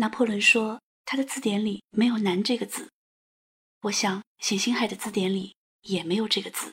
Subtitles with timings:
[0.00, 2.92] 拿破仑说他的字典里没有“难”这个字，
[3.80, 6.72] 我想冼星海的字典里也没有这个字。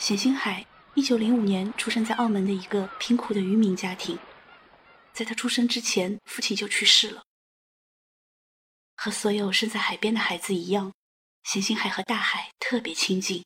[0.00, 4.18] 冼星海，一九零五年出生在澳门的一个贫苦的渔民家庭。
[5.12, 7.22] 在他出生之前，父亲就去世了。
[8.96, 10.94] 和所有生在海边的孩子一样，
[11.42, 13.44] 冼星海和大海特别亲近。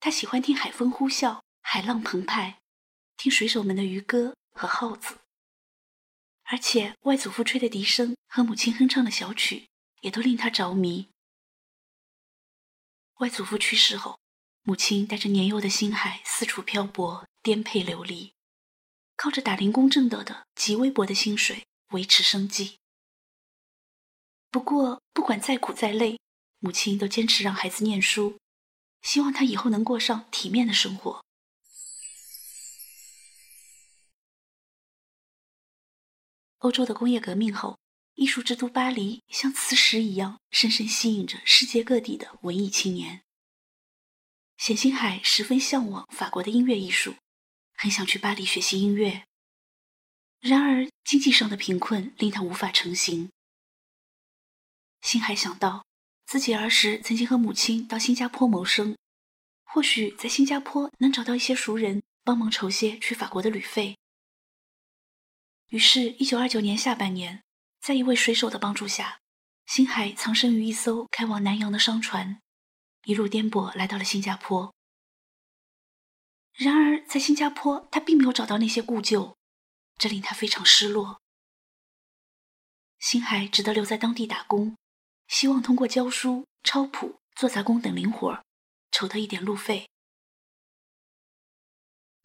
[0.00, 2.58] 他喜欢听海风呼啸，海浪澎湃，
[3.16, 5.18] 听水手们的渔歌和号子。
[6.42, 9.68] 而且外祖父吹的笛声和母亲哼唱的小曲，
[10.00, 11.08] 也都令他着迷。
[13.20, 14.19] 外祖父去世后。
[14.62, 18.34] 母亲带着年幼的星海四处漂泊，颠沛流离，
[19.16, 22.78] 靠着打零工挣得的极微薄的薪水维持生计。
[24.50, 26.20] 不过，不管再苦再累，
[26.58, 28.38] 母亲都坚持让孩子念书，
[29.00, 31.24] 希望他以后能过上体面的生活。
[36.58, 37.78] 欧洲的工业革命后，
[38.14, 43.22] 艺术之都巴黎像磁石一样，深深吸引着世界各地的文艺青年。
[44.62, 47.14] 冼星海十分向往法国的音乐艺术，
[47.72, 49.24] 很想去巴黎学习音乐。
[50.38, 53.30] 然而，经济上的贫困令他无法成行。
[55.00, 55.86] 星海想到，
[56.26, 58.98] 自己儿时曾经和母亲到新加坡谋生，
[59.64, 63.96] 或许在新加坡能找到一些熟人帮忙筹些去法国的旅费。
[65.68, 67.42] 于是，一九二九年下半年，
[67.80, 69.20] 在一位水手的帮助下，
[69.64, 72.42] 星海藏身于一艘开往南洋的商船。
[73.04, 74.74] 一路颠簸来到了新加坡，
[76.52, 79.36] 然而在新加坡他并没有找到那些故旧，
[79.96, 81.20] 这令他非常失落。
[82.98, 84.76] 星海只得留在当地打工，
[85.26, 88.44] 希望通过教书、抄谱、做杂工等零活，
[88.90, 89.88] 筹得一点路费。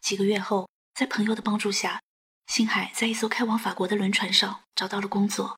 [0.01, 2.01] 几个月后，在朋友的帮助下，
[2.47, 5.57] 星海在一艘开往法国的轮船上找到了工作，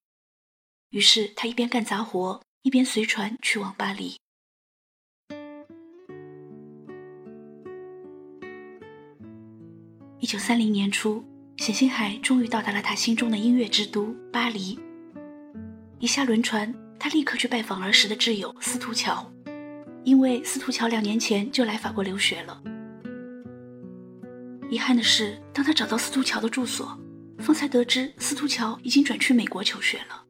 [0.89, 4.19] 于是他一边干杂活，一边随船去往巴黎。
[10.19, 11.23] 一九三零年初，
[11.57, 14.79] 冼星海终于到达了他心中的音乐之都巴黎。
[15.99, 19.31] 一下轮船，他立刻去拜访儿时的挚友司徒乔，
[20.03, 22.59] 因为司徒乔两年前就来法国留学了。
[24.71, 26.99] 遗憾的是，当他找到司徒乔的住所，
[27.37, 30.25] 方才得知司徒乔已经转去美国求学了。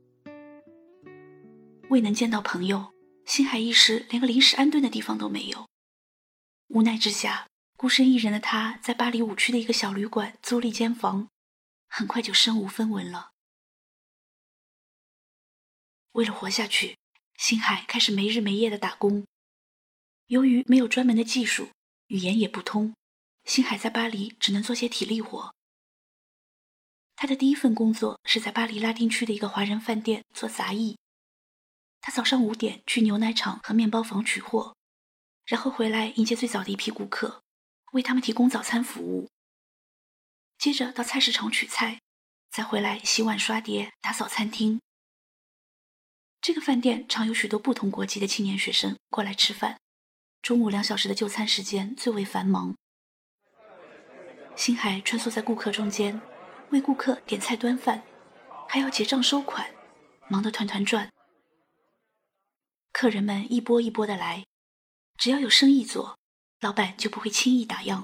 [1.90, 2.88] 未能见到朋友，
[3.24, 5.66] 星海一时连个临时安顿的地方都没有。
[6.68, 7.47] 无奈之下。
[7.78, 11.30] 孤身一人的他，在巴黎五区的一个小旅馆租了一间房，
[11.88, 13.30] 很快就身无分文了。
[16.14, 16.98] 为了活下去，
[17.38, 19.28] 星海开始没日没夜的打工。
[20.26, 21.70] 由于没有专门的技术，
[22.08, 22.96] 语言也不通，
[23.44, 25.54] 星海在巴黎只能做些体力活。
[27.16, 30.98] 他的第一份工作是在巴黎拉丁区的一个华人饭店做杂役。
[32.02, 34.76] 他早上五点去牛奶厂和面包房取货，
[35.46, 37.44] 然后回来迎接最早的一批顾客。
[37.98, 39.28] 为他们提供早餐服务，
[40.60, 42.00] 接着到菜市场取菜，
[42.52, 44.80] 再回来洗碗、刷碟、打扫餐厅。
[46.40, 49.80] 这个饭店常有许多不同国籍的青年学生过来吃饭，
[50.44, 52.76] 中午两小时的就餐时间最为繁忙。
[54.56, 56.22] 星海穿梭在顾客中间，
[56.70, 58.04] 为顾客点菜端饭，
[58.70, 59.74] 还要结账收款，
[60.28, 61.12] 忙得团团转。
[62.92, 64.46] 客人们一波一波的来，
[65.18, 66.16] 只要有生意做。
[66.60, 68.04] 老板就不会轻易打烊。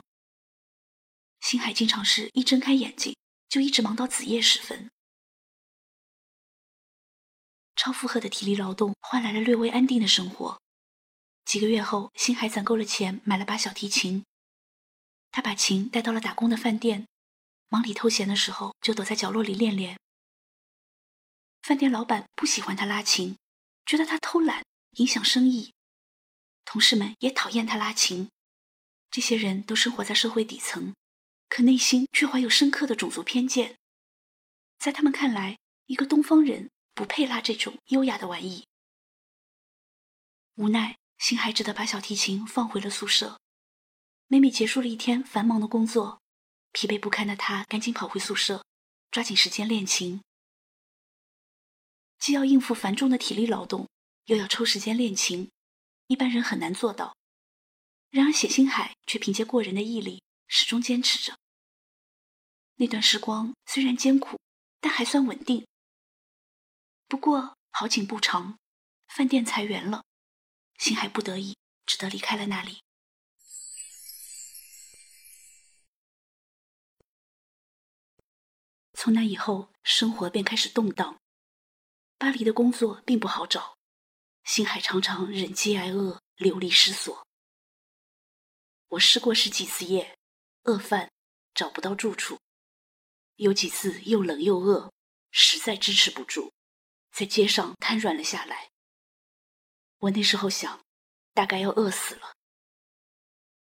[1.40, 3.16] 星海经常是一睁开眼睛
[3.50, 4.90] 就一直忙到子夜时分。
[7.76, 10.62] 超负荷的体力劳动换来了略微安定的生活。
[11.44, 14.24] 几个月后，星海攒够了钱，买了把小提琴。
[15.32, 17.08] 他把琴带到了打工的饭店，
[17.68, 20.00] 忙里偷闲的时候就躲在角落里练练。
[21.64, 23.36] 饭店老板不喜欢他拉琴，
[23.86, 24.64] 觉得他偷懒，
[24.98, 25.74] 影响生意。
[26.64, 28.30] 同事们也讨厌他拉琴。
[29.14, 30.96] 这些人都生活在社会底层，
[31.48, 33.78] 可内心却怀有深刻的种族偏见。
[34.80, 38.66] 在他们看来，一个东方人不配拉这种优雅的玩意。
[40.56, 43.40] 无奈，星海只得把小提琴放回了宿舍。
[44.26, 46.20] 每每结束了一天繁忙的工作，
[46.72, 48.66] 疲惫不堪的他赶紧跑回宿舍，
[49.12, 50.24] 抓紧时间练琴。
[52.18, 53.88] 既要应付繁重的体力劳动，
[54.26, 55.52] 又要抽时间练琴，
[56.08, 57.16] 一般人很难做到。
[58.14, 61.36] 然而冼星海却凭借过人的毅力，始终坚持着。
[62.76, 64.40] 那段时光虽然艰苦，
[64.80, 65.66] 但还算稳定。
[67.08, 68.60] 不过好景不长，
[69.08, 70.04] 饭店裁员了，
[70.78, 71.58] 星海不得已
[71.88, 72.84] 只得离开了那里。
[78.94, 81.20] 从那以后，生活便开始动荡。
[82.20, 83.76] 巴黎的工作并不好找，
[84.44, 87.26] 星海常常忍饥挨饿，流离失所。
[88.94, 90.16] 我试过十几次夜，
[90.64, 91.10] 饿饭
[91.56, 92.38] 找不到住处。
[93.38, 94.92] 有几次又冷又饿，
[95.32, 96.52] 实在支持不住，
[97.12, 98.70] 在街上瘫软了下来。
[99.98, 100.84] 我那时候想，
[101.34, 102.36] 大概要饿死了。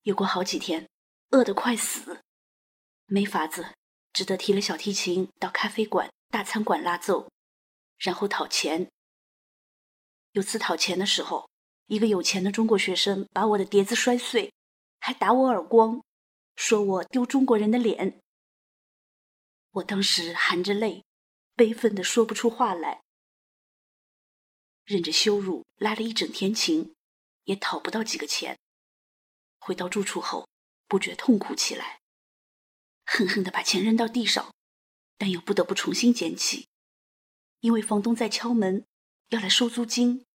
[0.03, 0.87] 有过好几天，
[1.31, 2.21] 饿得快死，
[3.07, 3.73] 没法子，
[4.13, 7.31] 只得提了小提琴到咖啡馆、大餐馆拉奏，
[7.97, 8.91] 然后讨钱。
[10.33, 11.49] 有次讨钱的时候，
[11.87, 14.53] 一个有钱的中国学生把我的碟子摔碎，
[14.99, 16.03] 还打我耳光，
[16.55, 18.21] 说我丢中国人的脸。
[19.71, 21.05] 我当时含着泪，
[21.55, 23.03] 悲愤的说不出话来，
[24.83, 26.95] 忍着羞辱拉了一整天琴，
[27.43, 28.57] 也讨不到几个钱。
[29.59, 30.47] 回到住处后，
[30.87, 31.99] 不觉痛苦起来，
[33.05, 34.53] 恨恨的把钱扔到地上，
[35.17, 36.67] 但又不得不重新捡起，
[37.59, 38.85] 因为房东在敲门，
[39.29, 40.25] 要来收租金。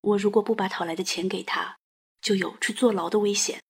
[0.00, 1.78] 我如果不把讨来的钱给他，
[2.20, 3.62] 就有去坐牢的危险。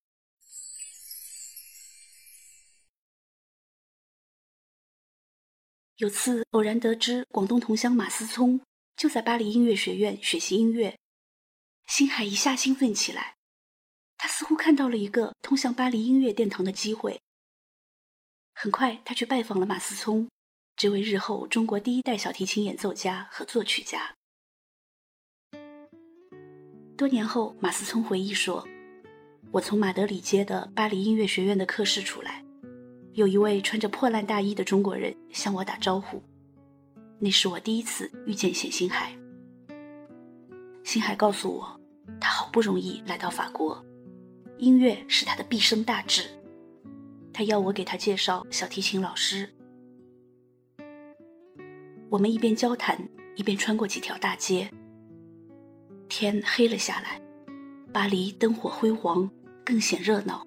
[5.98, 8.60] 有次偶然得知广东同乡马思聪
[8.96, 10.98] 就在巴黎音乐学院学习音乐，
[11.86, 13.36] 星海一下兴奋起来。
[14.16, 17.20] 他似乎看到了一个通向巴黎音乐殿堂的机会。
[18.54, 20.28] 很快，他去拜访了马思聪，
[20.74, 24.16] 这位日后中国第一代小提琴演奏家和作曲家。
[26.96, 28.66] 多年后，马思聪回忆说
[29.52, 32.44] ：“我从马德里街的巴黎音乐学院的课室出来。”
[33.14, 36.20] 有一位穿着破烂大衣的中国人向我打招呼，
[37.20, 39.16] 那是我第一次遇见冼星海。
[40.82, 41.80] 星海告诉我，
[42.20, 43.80] 他好不容易来到法国，
[44.58, 46.24] 音乐是他的毕生大志。
[47.32, 49.48] 他要我给他介绍小提琴老师。
[52.10, 52.98] 我们一边交谈，
[53.36, 54.68] 一边穿过几条大街。
[56.08, 57.20] 天黑了下来，
[57.92, 59.30] 巴黎灯火辉煌，
[59.64, 60.44] 更显热闹。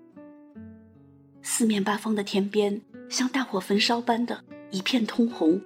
[1.50, 2.80] 四面八方的天边
[3.10, 5.60] 像大火焚烧般的一片通红。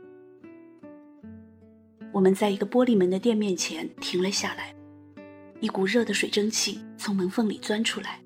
[2.13, 4.75] 我们在一个玻璃门的店面前停了下来，
[5.59, 8.21] 一股热的水蒸气从门缝里钻出来。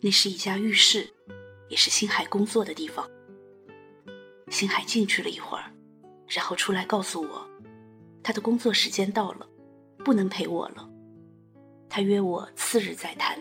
[0.00, 1.08] 那是一家浴室，
[1.68, 3.08] 也是星海工作的地方。
[4.50, 5.72] 星海进去了一会儿，
[6.26, 7.48] 然后出来告诉我，
[8.20, 9.48] 他的工作时间到了，
[10.04, 10.90] 不能陪我了。
[11.88, 13.38] 他约我次日再谈。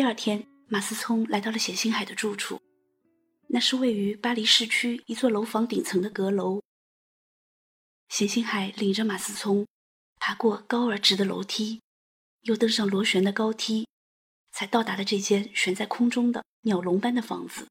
[0.00, 2.58] 第二天，马思聪来到了冼星海的住处，
[3.48, 6.62] 那是位于巴黎市区一座楼房顶层的阁楼。
[8.08, 9.66] 冼星海领着马思聪
[10.16, 11.82] 爬过高而直的楼梯，
[12.44, 13.86] 又登上螺旋的高梯，
[14.50, 17.68] 才到达了这间悬在空中的鸟笼般的房子。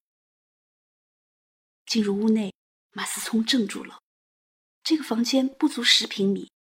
[1.87, 2.53] 进入屋内，
[2.91, 3.97] 马思聪怔住了。
[4.83, 6.51] 这个房间不足十平米，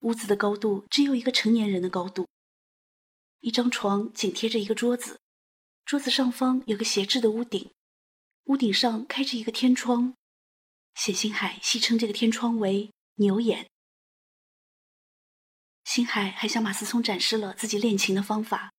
[0.00, 2.26] 屋子的高度只有一个成年人的高度。
[3.42, 5.18] 一张床紧贴着一个桌子，
[5.84, 7.72] 桌子上方有个斜置的屋顶，
[8.44, 10.14] 屋顶上开着一个天窗。
[10.94, 13.68] 冼星海戏称这个天窗为“牛眼”。
[15.84, 18.72] 星海还向马思聪展示了自己练琴的方法。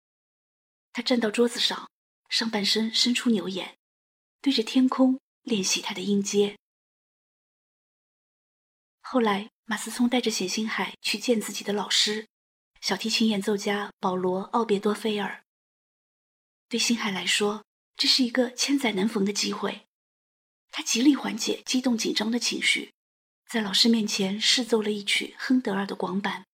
[0.93, 1.89] 他站到桌子上，
[2.29, 3.77] 上半身伸出牛眼，
[4.39, 6.57] 对着天空练习他的音阶。
[9.01, 12.29] 后来，马思聪带着冼星海去见自己的老师。
[12.83, 15.45] 小提琴演奏家保罗·奥别多菲尔。
[16.67, 17.63] 对星海来说，
[17.95, 19.87] 这是一个千载难逢的机会。
[20.69, 22.93] 他极力缓解激动紧张的情绪，
[23.47, 26.45] 在老师面前试奏了一曲亨德尔的广板。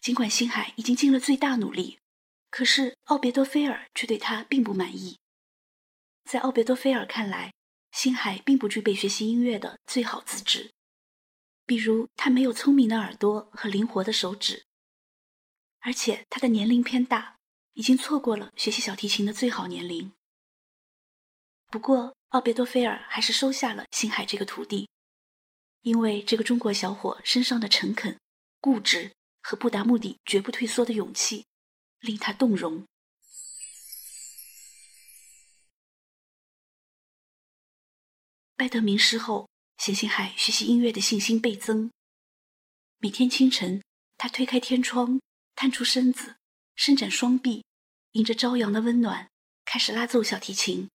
[0.00, 1.98] 尽管星海已经尽了最大努力，
[2.48, 5.18] 可是奥别多菲尔却对他并不满意。
[6.30, 7.52] 在奥别多菲尔看来，
[7.90, 10.70] 星海并不具备学习音乐的最好资质。
[11.64, 14.66] 比如，他没有聪明的耳朵和灵活的手指，
[15.80, 17.38] 而且他的年龄偏大，
[17.72, 20.12] 已经错过了学习小提琴的最好年龄。
[21.70, 24.90] 不过，奥别多菲尔还是收下了星海这个徒弟，
[25.80, 28.18] 因为这个中国小伙身上的诚恳、
[28.60, 31.46] 固执和不达目的绝不退缩的勇气，
[32.00, 32.84] 令他动容。
[38.54, 39.48] 拜得名师后，
[39.84, 41.90] 冼星海学习音乐的信心倍增。
[42.98, 43.82] 每天清晨，
[44.16, 45.20] 他推开天窗，
[45.56, 46.36] 探出身子，
[46.76, 47.64] 伸展双臂，
[48.12, 49.28] 迎着朝阳的温暖，
[49.64, 50.88] 开始拉奏小提琴。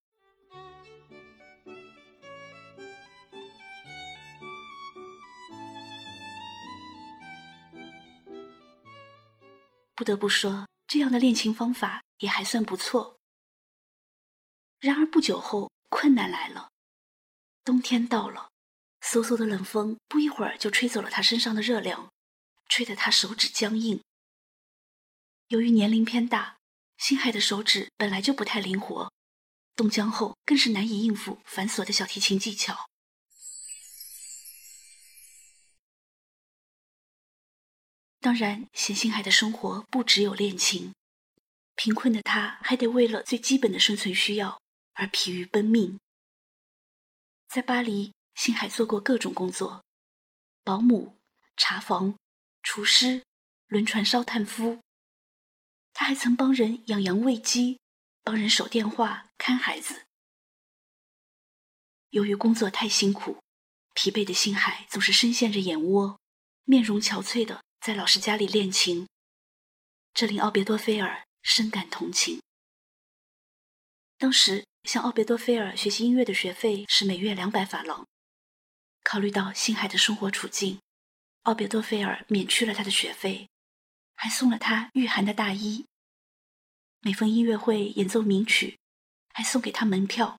[9.96, 13.20] 不得不说，这样的练琴方法也还算不错。
[14.79, 16.70] 然而不久后，困难来了。
[17.65, 18.50] 冬天到了，
[19.01, 22.12] 嗖嗖的冷风不一会儿就吹走了他身上的热量，
[22.68, 24.01] 吹得他手指僵硬。
[25.48, 26.58] 由于年龄偏大，
[26.98, 29.12] 星海的手指本来就不太灵活，
[29.75, 32.89] 冻僵后更是难以应付繁琐的小提琴技巧。
[38.20, 40.94] 当然，冼星海的生活不只有练琴，
[41.75, 44.60] 贫困的他还得为了最基本的生存需要
[44.94, 45.98] 而疲于奔命。
[47.48, 49.84] 在巴黎，星海做过各种工作：
[50.63, 51.17] 保姆、
[51.58, 52.15] 查房、
[52.62, 53.24] 厨师、
[53.65, 54.79] 轮船烧炭夫。
[55.91, 57.79] 他还曾帮人养羊喂鸡，
[58.22, 60.06] 帮人守电话、看孩子。
[62.12, 63.41] 由于工作太辛苦，
[63.96, 66.20] 疲惫的星海总是深陷着眼窝，
[66.63, 69.08] 面容憔悴的在老师家里练琴，
[70.13, 72.39] 这令奥别多菲尔深感同情。
[74.20, 74.63] 当时。
[74.84, 78.08] 向奥别多菲尔学习音乐的学费是每月两百法郎。
[79.08, 80.82] 考虑到星海的生活处境，
[81.44, 83.48] 奥别多菲尔免去了他的学费，
[84.16, 85.86] 还送了他御寒的大衣。
[87.00, 88.78] 每逢音乐会演奏名曲，
[89.30, 90.38] 还送给他门票。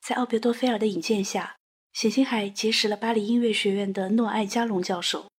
[0.00, 1.58] 在奥别多菲尔的引荐下，
[1.92, 5.30] 冼星海结识了巴黎音乐学院的诺艾加隆教授，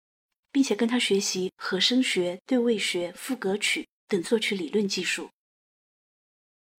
[0.52, 5.32] 并且跟他学习和声学、对位学、赋格曲等作曲理论技术。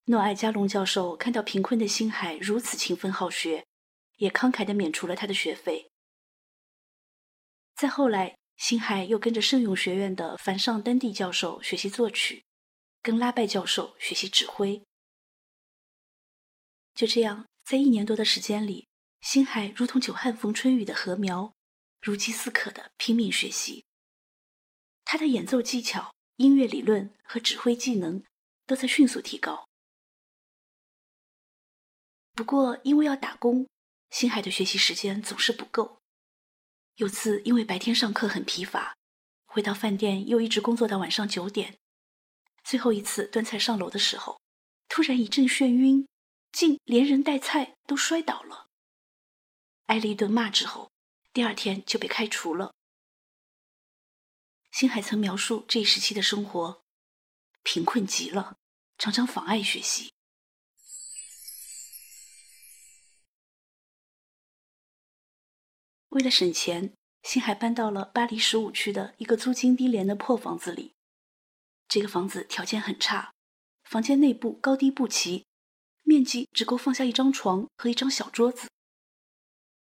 [0.09, 3.67] 诺艾加隆教授看到贫困的星海如此勤奋好学，
[4.19, 5.91] 也慷慨地免除了他的学费。
[7.75, 12.45] 再后来，星海又跟着圣咏学院的凡尚丹蒂教授学习作曲，
[13.03, 14.81] 跟拉拜教授学习指挥。
[16.95, 18.87] 就这样，在一年多的时间里，
[19.21, 21.53] 星海如同久旱逢春雨的禾苗，
[22.01, 23.85] 如饥似渴地拼命学习。
[25.05, 28.23] 他的演奏技巧、音乐理论和指挥技能
[28.67, 29.67] 都在迅速提高。
[32.37, 33.67] 不过，因为要打工，
[34.11, 36.03] 星海的学习时间总是不够。
[36.97, 38.95] 有次因为白天上课很疲乏，
[39.47, 41.79] 回到饭店又一直工作到晚上九点。
[42.63, 44.39] 最后一次端菜上楼的时候，
[44.87, 46.07] 突然一阵眩晕，
[46.53, 48.69] 竟连人带菜都摔倒了。
[49.87, 50.91] 挨了一顿骂之后，
[51.33, 52.75] 第二天就被开除了。
[54.73, 56.83] 星海曾描述这一时期的生活，
[57.63, 58.59] 贫困极了，
[58.99, 60.13] 常常妨碍学习。
[66.17, 66.95] 为了省钱，
[67.25, 70.95] 星海搬到了巴黎十五区的一个租金低廉的破房子里。
[71.89, 73.35] 这个房子条件很差，
[73.85, 75.45] 房间内部高低不齐，
[76.05, 78.71] 面积只够放下一张床和一张小桌子。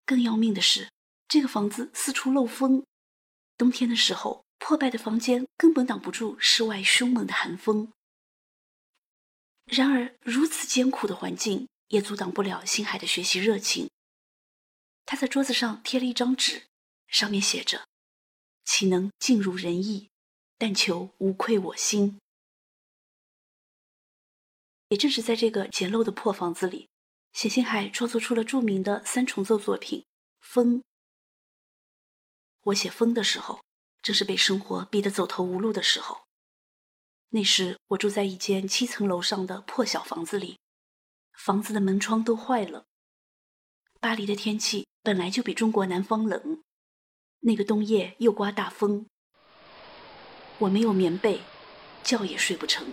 [0.06, 0.90] 更要命的是，
[1.30, 2.86] 这个房子四处漏风，
[3.58, 7.94] 冬天的时候，破败的房间根本挡不住室外凶猛的寒风。
[9.64, 13.90] 然而，如此艰苦的环境也阻挡不了星海的学习热情。
[15.08, 16.68] 他在桌子上贴了一张纸，
[17.08, 17.88] 上面写着
[18.66, 20.10] ：“岂能尽如人意？
[20.58, 22.20] 但求无愧我心。”
[24.90, 26.90] 也正是在这个简陋的破房子里，
[27.32, 30.02] 冼星海创作出了著名的三重奏作品
[30.42, 30.80] 《风》。
[32.64, 33.64] 我写《风》的时候，
[34.02, 36.26] 正是被生活逼得走投无路的时候。
[37.30, 40.60] 那时我住在一间七层楼上的破小房子里，
[41.32, 42.86] 房子的门窗都坏了。
[44.02, 44.87] 巴黎的天气。
[45.08, 46.62] 本来就比中国南方冷，
[47.40, 49.08] 那个冬夜又刮大风，
[50.58, 51.44] 我没有棉被，
[52.04, 52.88] 觉也睡不成，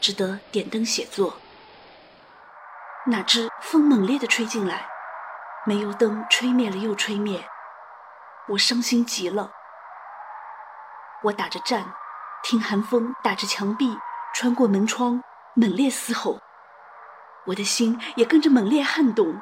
[0.00, 1.36] 只得点灯写作。
[3.06, 4.86] 哪知风猛烈地吹进来，
[5.66, 7.44] 煤油灯吹灭了又吹灭，
[8.50, 9.50] 我伤心极了。
[11.24, 11.92] 我打着战，
[12.44, 13.98] 听寒风打着墙壁，
[14.32, 15.20] 穿过门窗，
[15.56, 16.40] 猛烈嘶吼，
[17.46, 19.40] 我的心也跟着猛烈撼动。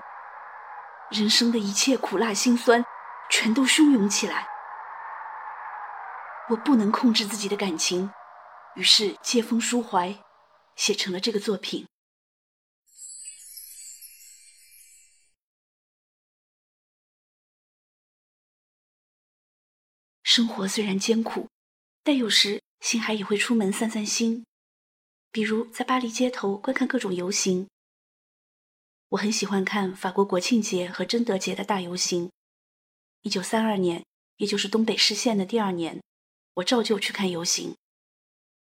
[1.10, 2.84] 人生的一切苦辣辛酸，
[3.30, 4.48] 全都汹涌起来。
[6.50, 8.10] 我不能控制自己的感情，
[8.74, 10.22] 于是借风抒怀，
[10.76, 11.86] 写成了这个作品。
[20.22, 21.48] 生活虽然艰苦，
[22.02, 24.44] 但有时星海也会出门散散心，
[25.30, 27.68] 比如在巴黎街头观看各种游行。
[29.10, 32.30] 我很喜欢看法国国庆节和贞德节的大游行。
[33.22, 34.04] 一九三二年，
[34.36, 36.02] 也就是东北失陷的第二年，
[36.54, 37.76] 我照旧去看游行。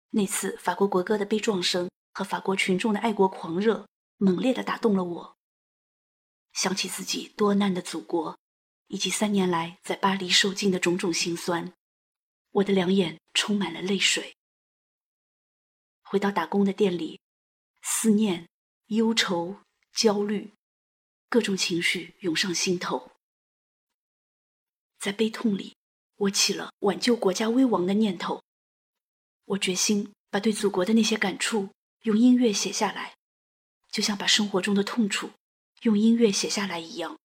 [0.10, 5.38] 那次法国国歌的悲壮声和法国群众的爱国狂热，猛烈地打动了我。
[6.52, 8.38] 想起自己多难的祖国，
[8.88, 11.72] 以及三年来在巴黎受尽的种种辛酸，
[12.52, 14.36] 我的两眼充满了泪水。
[16.04, 17.22] 回到打工的店里，
[17.82, 18.50] 思念、
[18.88, 19.62] 忧愁。
[19.94, 20.54] 焦虑，
[21.30, 23.12] 各种情绪涌上心头。
[25.00, 25.76] 在悲痛里，
[26.16, 28.44] 我起了挽救国家危亡的念头。
[29.46, 31.70] 我决心把对祖国的那些感触
[32.04, 33.16] 用音乐写下来，
[33.90, 35.32] 就像把生活中的痛楚
[35.82, 37.18] 用音乐写下来一样。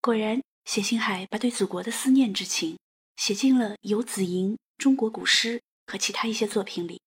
[0.00, 2.78] 果然，冼星海把对祖国的思念之情
[3.16, 5.58] 写进了《游子吟》《中国古诗》。
[5.90, 7.00] 和其他一些作品里，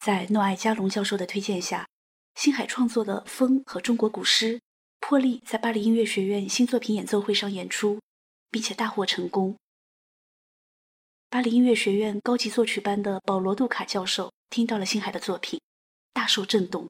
[0.00, 1.88] 在诺艾加隆教授的推荐下，
[2.34, 4.60] 星海创作的《风》和中国古诗
[4.98, 8.00] 破例在巴黎音乐学院新作品演奏会上演出，
[8.50, 9.56] 并且大获成功。
[11.28, 15.60] 巴黎音乐学院高级作曲班的保罗·杜卡教授听到了星海的作品，
[16.12, 16.88] 大受震动。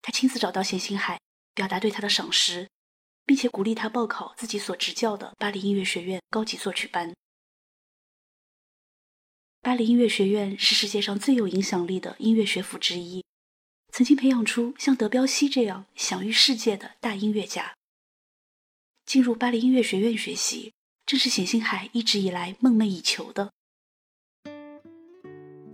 [0.00, 1.20] 他亲自找到冼星海，
[1.54, 2.68] 表达对他的赏识，
[3.26, 7.12] 并且鼓励他报考自己所执教的巴黎音乐学院高级作曲班。
[9.62, 13.22] 巴黎音乐学院是世界上最有影响力的音乐学府之一，
[13.92, 17.74] 曾经培养出像德彪西这样享誉世界的大音乐家。
[19.04, 20.72] 进入巴黎音乐学院学习，
[21.04, 23.50] 正是冼星海一直以来梦寐以求的。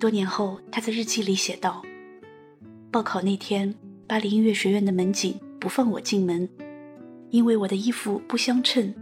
[0.01, 1.85] 多年后，他在日记里写道
[2.91, 3.73] ：“报考那天，
[4.09, 6.49] 巴黎音乐学院的门警不放我进门，
[7.31, 8.93] 因为我的衣服不相称。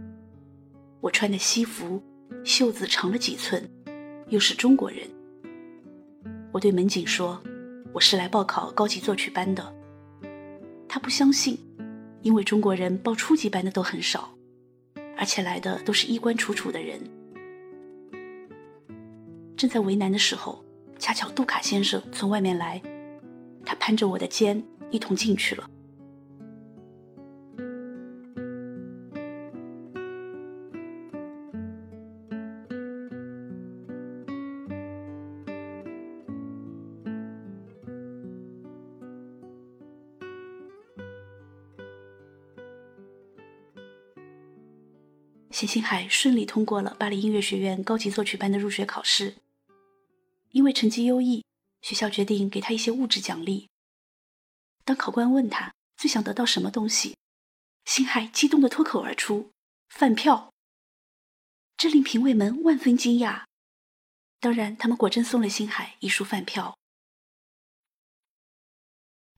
[1.01, 2.03] 我穿的西服
[2.43, 3.67] 袖子长了几寸。”
[4.29, 5.07] 又是中国人，
[6.51, 7.39] 我对门警说
[7.93, 9.73] ：“我是来报考高级作曲班的。”
[10.89, 11.59] 他不相信，
[12.23, 14.35] 因为中国人报初级班的都很少，
[15.15, 16.99] 而且来的都是衣冠楚楚的人。
[19.55, 20.65] 正在为难的时候，
[20.97, 22.81] 恰巧杜卡先生从外面来，
[23.63, 25.69] 他攀着我的肩，一同进去了。
[45.55, 49.37] 冼星海顺利通过了巴黎音乐学院高级作曲班的入学考试。
[50.51, 51.45] 因为成绩优异，
[51.81, 53.69] 学校决定给他一些物质奖励。
[54.83, 57.15] 当考官问他最想得到什么东西，
[57.85, 59.49] 星海激动地脱口而出
[59.87, 60.51] ：“饭票！”
[61.77, 63.45] 这令评委们万分惊讶。
[64.41, 66.77] 当然，他们果真送了星海一束饭票。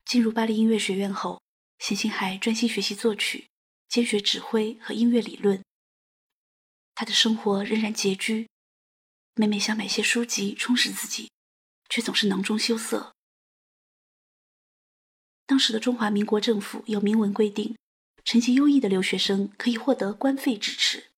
[0.03, 1.39] 进入巴黎音乐学院后，
[1.77, 3.45] 冼星海专心学习作曲，
[3.87, 5.63] 兼学指挥和音乐理论。
[6.99, 8.49] 他的生活仍然拮据，
[9.35, 11.29] 每每想买些书籍充实自己，
[11.89, 13.13] 却总是囊中羞涩。
[15.45, 17.77] 当时的中华民国政府有明文规定，
[18.25, 21.11] 成绩优异的留学生可以获得官费支持。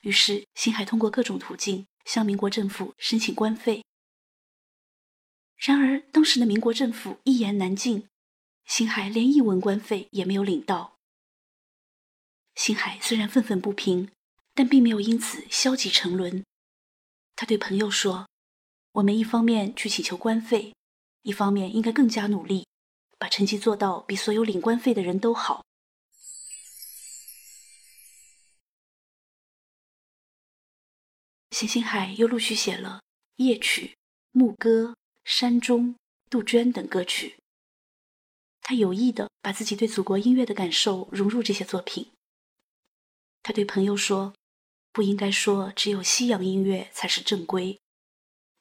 [0.00, 3.84] 于是，星海通过各种途径向民国政府申请官费。
[5.54, 8.08] 然而，当时的民国政府一言难尽，
[8.64, 10.98] 星海连一文官费也没有领到。
[12.56, 14.10] 星海虽然愤愤不平。
[14.54, 16.44] 但并没有因此消极沉沦。
[17.36, 18.28] 他对朋友说
[18.92, 20.74] ：“我们一方面去祈求官费，
[21.22, 22.66] 一方面应该更加努力，
[23.18, 25.64] 把成绩做到比所有领官费的人都好。”
[31.48, 33.00] 冼星海又陆续写了
[33.36, 33.96] 夜曲、
[34.32, 35.96] 牧歌、山中、
[36.28, 37.38] 杜鹃等歌曲。
[38.60, 42.10] 他有意的把自己对祖国音乐的感受融入这些作品。
[43.42, 44.34] 他对朋友说。
[44.92, 47.80] 不应该说只有西洋音乐才是正规。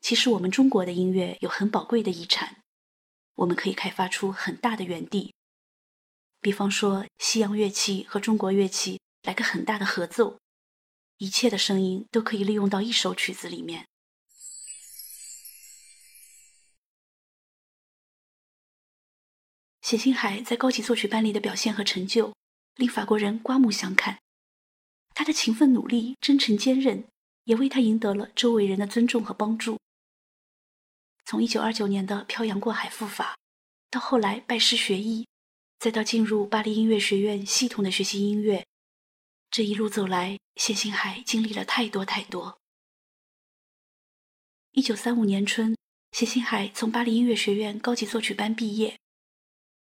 [0.01, 2.61] 其实我们中国的音乐有很宝贵的遗产，
[3.35, 5.33] 我们可以开发出很大的园地。
[6.39, 10.39] 比方说，西洋乐器和中国乐器来个很大的合奏，
[11.17, 13.87] 一切的声音都可以利用到一首曲子里面。
[19.81, 22.33] 冼星海在高级作曲班里的表现和成就，
[22.75, 24.19] 令法国人刮目相看。
[25.19, 27.03] 他的勤奋努力、真诚坚韧，
[27.43, 29.77] 也为他赢得了周围人的尊重和帮助。
[31.25, 33.36] 从一九二九年的漂洋过海赴法，
[33.91, 35.27] 到后来拜师学艺，
[35.77, 38.65] 再到进入巴黎音乐学院系统的学习音乐，
[39.51, 42.58] 这一路走来，谢星海经历了太多太多。
[44.71, 45.75] 一九三五年春，
[46.13, 48.97] 谢星海从巴黎音乐学院高级作曲班毕业，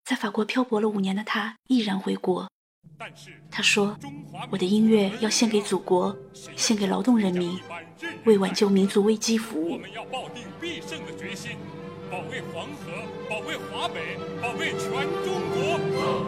[0.03, 2.51] 在法国漂泊了五年的他毅然回国。
[2.99, 6.17] 但是他说中华我的音乐要献给祖国
[6.57, 7.59] 献给劳动人民
[8.25, 9.73] 为挽救民族危机服务。
[9.73, 11.57] 我们要抱定必胜的决心
[12.11, 12.93] 保卫黄河
[13.29, 14.91] 保卫华北保卫全
[15.25, 16.23] 中国。